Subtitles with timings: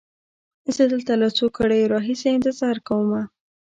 [0.75, 3.21] زه دلته له څو ګړیو را هیسې انتظار کومه.